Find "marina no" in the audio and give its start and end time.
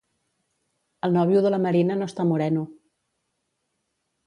1.67-2.09